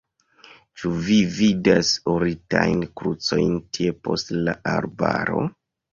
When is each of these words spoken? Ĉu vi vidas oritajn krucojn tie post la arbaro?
Ĉu 0.83 0.93
vi 1.09 1.17
vidas 1.39 1.91
oritajn 2.13 2.81
krucojn 3.03 3.57
tie 3.79 3.95
post 4.09 4.37
la 4.49 4.57
arbaro? 4.77 5.45